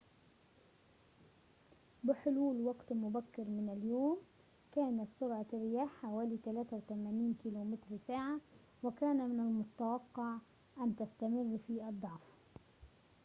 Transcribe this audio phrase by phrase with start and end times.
[2.03, 4.17] بحلول وقت مبكر من اليوم،
[4.75, 7.35] كانت سرعة الرياح حوالي 83
[7.89, 8.39] كم/ساعة،
[8.83, 10.37] وكان من المتوقع
[10.77, 12.41] أن تستمر في الضعف